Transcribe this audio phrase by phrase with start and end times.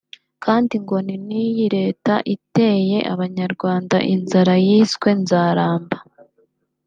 [0.43, 5.97] kandi ngo ni n’iyi leta iteye abanyarwanda inzara yiswe Nzaramba